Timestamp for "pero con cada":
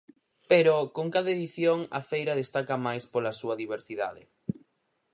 0.51-1.29